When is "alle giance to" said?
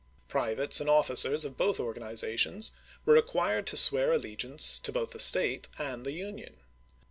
4.11-4.91